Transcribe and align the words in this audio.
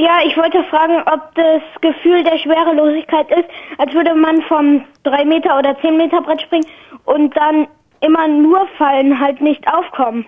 Ja, 0.00 0.20
ich 0.24 0.36
wollte 0.36 0.62
fragen, 0.64 1.02
ob 1.12 1.34
das 1.34 1.60
Gefühl 1.80 2.22
der 2.22 2.38
Schwerelosigkeit 2.38 3.28
ist, 3.32 3.48
als 3.78 3.92
würde 3.92 4.14
man 4.14 4.40
vom 4.42 4.84
3 5.02 5.24
Meter 5.24 5.58
oder 5.58 5.76
10 5.80 5.96
Meter 5.96 6.20
Brett 6.20 6.40
springen 6.40 6.66
und 7.04 7.36
dann 7.36 7.66
immer 8.00 8.28
nur 8.28 8.68
fallen, 8.78 9.18
halt 9.18 9.40
nicht 9.40 9.66
aufkommen. 9.66 10.24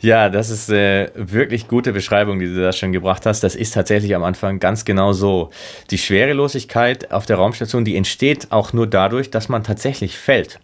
Ja, 0.00 0.28
das 0.28 0.50
ist 0.50 0.70
äh, 0.70 1.10
wirklich 1.14 1.68
gute 1.68 1.92
Beschreibung, 1.92 2.38
die 2.38 2.46
du 2.46 2.60
da 2.60 2.72
schon 2.72 2.92
gebracht 2.92 3.26
hast. 3.26 3.42
Das 3.42 3.54
ist 3.54 3.74
tatsächlich 3.74 4.14
am 4.14 4.24
Anfang 4.24 4.58
ganz 4.58 4.84
genau 4.84 5.12
so. 5.12 5.50
Die 5.90 5.98
Schwerelosigkeit 5.98 7.12
auf 7.12 7.26
der 7.26 7.36
Raumstation, 7.36 7.84
die 7.84 7.96
entsteht 7.96 8.50
auch 8.50 8.72
nur 8.72 8.86
dadurch, 8.86 9.30
dass 9.30 9.48
man 9.48 9.62
tatsächlich 9.62 10.16
fällt. 10.16 10.58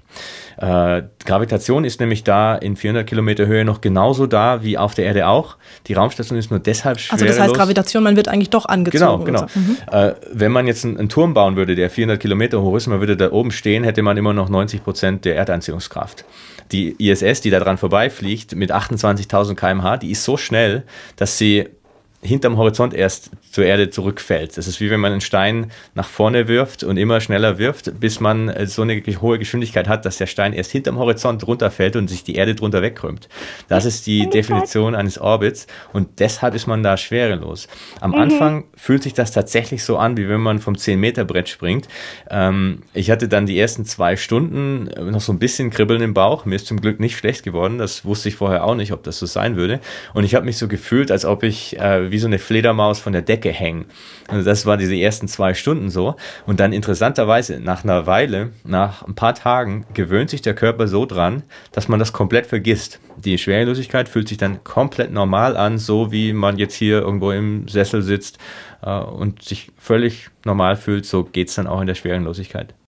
Äh, 0.58 1.02
Gravitation 1.26 1.84
ist 1.84 2.00
nämlich 2.00 2.24
da 2.24 2.54
in 2.54 2.76
400 2.76 3.06
Kilometer 3.06 3.46
Höhe 3.46 3.64
noch 3.64 3.82
genauso 3.82 4.26
da 4.26 4.62
wie 4.62 4.78
auf 4.78 4.94
der 4.94 5.04
Erde 5.04 5.26
auch. 5.26 5.56
Die 5.86 5.92
Raumstation 5.92 6.38
ist 6.38 6.50
nur 6.50 6.60
deshalb 6.60 6.98
schwerelos. 6.98 7.22
Also 7.22 7.26
das 7.26 7.48
heißt 7.48 7.54
Gravitation, 7.54 8.02
man 8.02 8.16
wird 8.16 8.28
eigentlich 8.28 8.50
doch 8.50 8.64
angezogen. 8.64 9.24
Genau, 9.26 9.40
genau. 9.42 9.48
So. 9.52 9.60
Mhm. 9.60 9.76
Äh, 9.92 10.14
wenn 10.32 10.52
man 10.52 10.66
jetzt 10.66 10.84
einen, 10.84 10.96
einen, 10.96 11.08
Turm 11.10 11.34
bauen 11.34 11.56
würde, 11.56 11.74
der 11.74 11.90
400 11.90 12.18
Kilometer 12.18 12.62
hoch 12.62 12.74
ist, 12.76 12.86
man 12.86 13.00
würde 13.00 13.18
da 13.18 13.32
oben 13.32 13.50
stehen, 13.50 13.84
hätte 13.84 14.02
man 14.02 14.16
immer 14.16 14.32
noch 14.32 14.48
90 14.48 14.82
Prozent 14.82 15.24
der 15.26 15.36
Erdanziehungskraft. 15.36 16.24
Die 16.72 16.96
ISS, 16.98 17.42
die 17.42 17.50
da 17.50 17.60
dran 17.60 17.76
vorbeifliegt, 17.76 18.56
mit 18.56 18.72
28.000 19.26 19.54
kmh, 19.54 19.96
die 19.98 20.10
ist 20.10 20.24
so 20.24 20.36
schnell, 20.36 20.84
dass 21.16 21.38
sie 21.38 21.68
hinterm 22.22 22.56
Horizont 22.56 22.94
erst 22.94 23.30
zur 23.56 23.64
Erde 23.64 23.88
zurückfällt. 23.88 24.58
Das 24.58 24.68
ist 24.68 24.80
wie 24.80 24.90
wenn 24.90 25.00
man 25.00 25.12
einen 25.12 25.22
Stein 25.22 25.70
nach 25.94 26.06
vorne 26.06 26.46
wirft 26.46 26.84
und 26.84 26.98
immer 26.98 27.22
schneller 27.22 27.56
wirft, 27.56 27.98
bis 27.98 28.20
man 28.20 28.50
äh, 28.50 28.66
so 28.66 28.82
eine 28.82 29.02
hohe 29.22 29.38
Geschwindigkeit 29.38 29.88
hat, 29.88 30.04
dass 30.04 30.18
der 30.18 30.26
Stein 30.26 30.52
erst 30.52 30.72
hinterm 30.72 30.98
Horizont 30.98 31.46
runterfällt 31.46 31.96
und 31.96 32.08
sich 32.08 32.22
die 32.22 32.34
Erde 32.34 32.54
drunter 32.54 32.82
wegkrümmt. 32.82 33.30
Das 33.68 33.86
ist 33.86 34.06
die 34.06 34.28
Definition 34.28 34.94
eines 34.94 35.18
Orbits 35.18 35.68
und 35.94 36.20
deshalb 36.20 36.54
ist 36.54 36.66
man 36.66 36.82
da 36.82 36.98
schwerelos. 36.98 37.66
Am 38.02 38.10
mhm. 38.10 38.18
Anfang 38.18 38.64
fühlt 38.76 39.02
sich 39.02 39.14
das 39.14 39.32
tatsächlich 39.32 39.82
so 39.84 39.96
an, 39.96 40.18
wie 40.18 40.28
wenn 40.28 40.42
man 40.42 40.58
vom 40.58 40.74
10-Meter-Brett 40.74 41.48
springt. 41.48 41.88
Ähm, 42.28 42.82
ich 42.92 43.10
hatte 43.10 43.26
dann 43.26 43.46
die 43.46 43.58
ersten 43.58 43.86
zwei 43.86 44.16
Stunden 44.16 44.88
äh, 44.88 45.00
noch 45.00 45.22
so 45.22 45.32
ein 45.32 45.38
bisschen 45.38 45.70
Kribbeln 45.70 46.02
im 46.02 46.12
Bauch. 46.12 46.44
Mir 46.44 46.56
ist 46.56 46.66
zum 46.66 46.78
Glück 46.78 47.00
nicht 47.00 47.16
schlecht 47.16 47.42
geworden. 47.42 47.78
Das 47.78 48.04
wusste 48.04 48.28
ich 48.28 48.36
vorher 48.36 48.64
auch 48.64 48.74
nicht, 48.74 48.92
ob 48.92 49.02
das 49.02 49.18
so 49.18 49.24
sein 49.24 49.56
würde. 49.56 49.80
Und 50.12 50.24
ich 50.24 50.34
habe 50.34 50.44
mich 50.44 50.58
so 50.58 50.68
gefühlt, 50.68 51.10
als 51.10 51.24
ob 51.24 51.42
ich 51.42 51.78
äh, 51.78 52.10
wie 52.10 52.18
so 52.18 52.26
eine 52.26 52.38
Fledermaus 52.38 53.00
von 53.00 53.14
der 53.14 53.22
Decke 53.22 53.45
hänge. 53.52 53.86
Also 54.28 54.44
das 54.44 54.66
war 54.66 54.76
diese 54.76 54.96
ersten 54.96 55.28
zwei 55.28 55.54
Stunden 55.54 55.90
so. 55.90 56.16
Und 56.46 56.60
dann 56.60 56.72
interessanterweise, 56.72 57.60
nach 57.60 57.84
einer 57.84 58.06
Weile, 58.06 58.52
nach 58.64 59.06
ein 59.06 59.14
paar 59.14 59.34
Tagen, 59.34 59.86
gewöhnt 59.94 60.30
sich 60.30 60.42
der 60.42 60.54
Körper 60.54 60.88
so 60.88 61.06
dran, 61.06 61.42
dass 61.72 61.88
man 61.88 61.98
das 61.98 62.12
komplett 62.12 62.46
vergisst. 62.46 63.00
Die 63.16 63.38
Schwerelosigkeit 63.38 64.08
fühlt 64.08 64.28
sich 64.28 64.38
dann 64.38 64.62
komplett 64.64 65.12
normal 65.12 65.56
an, 65.56 65.78
so 65.78 66.12
wie 66.12 66.32
man 66.32 66.58
jetzt 66.58 66.74
hier 66.74 67.00
irgendwo 67.00 67.30
im 67.30 67.68
Sessel 67.68 68.02
sitzt 68.02 68.38
äh, 68.82 68.90
und 68.98 69.42
sich 69.42 69.72
völlig 69.78 70.28
normal 70.44 70.76
fühlt. 70.76 71.06
So 71.06 71.24
geht 71.24 71.48
es 71.48 71.54
dann 71.54 71.66
auch 71.66 71.80
in 71.80 71.86
der 71.86 71.94
Schwerelosigkeit. 71.94 72.74